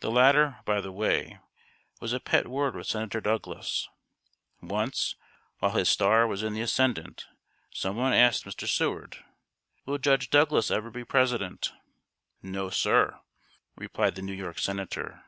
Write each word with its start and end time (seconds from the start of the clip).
The 0.00 0.10
latter, 0.10 0.58
by 0.64 0.80
the 0.80 0.90
way, 0.90 1.38
was 2.00 2.12
a 2.12 2.18
pet 2.18 2.48
word 2.48 2.74
with 2.74 2.88
Senator 2.88 3.20
Douglas. 3.20 3.88
Once, 4.60 5.14
while 5.60 5.70
his 5.70 5.88
star 5.88 6.26
was 6.26 6.42
in 6.42 6.52
the 6.52 6.62
ascendant, 6.62 7.28
some 7.72 7.94
one 7.94 8.12
asked 8.12 8.44
Mr. 8.44 8.68
Seward: 8.68 9.24
"Will 9.84 9.98
Judge 9.98 10.30
Douglas 10.30 10.72
ever 10.72 10.90
be 10.90 11.04
President?" 11.04 11.72
"No, 12.42 12.70
sir," 12.70 13.20
replied 13.76 14.16
the 14.16 14.22
New 14.22 14.32
York 14.34 14.58
senator. 14.58 15.22